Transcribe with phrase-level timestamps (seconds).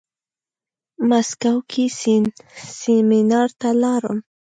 [1.09, 1.85] مسکو کې
[2.79, 4.17] سيمينار ته لاړم.